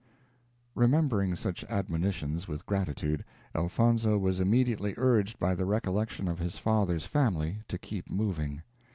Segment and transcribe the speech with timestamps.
[0.73, 7.05] Remembering such admonitions with gratitude, Elfonzo was immediately urged by the recollection of his father's
[7.05, 8.63] family to keep moving.